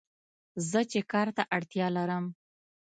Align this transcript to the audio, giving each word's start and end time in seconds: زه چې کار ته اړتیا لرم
زه 0.69 0.79
چې 0.91 0.99
کار 1.11 1.27
ته 1.35 1.43
اړتیا 1.55 1.87
لرم 1.97 2.25